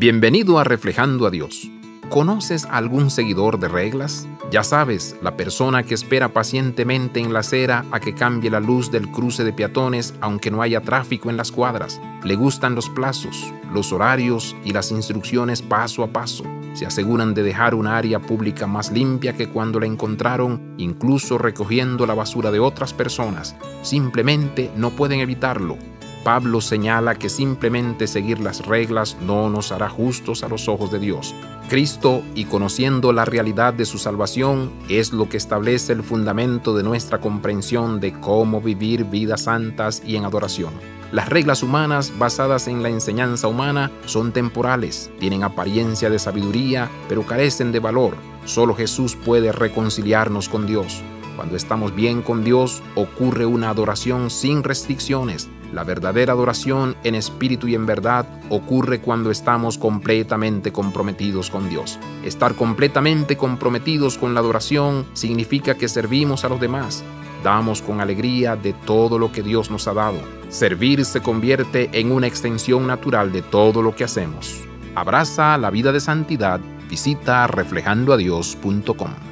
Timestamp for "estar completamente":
62.24-63.36